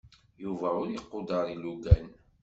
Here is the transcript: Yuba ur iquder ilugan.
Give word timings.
Yuba 0.43 0.67
ur 0.81 0.87
iquder 0.89 1.45
ilugan. 1.55 2.05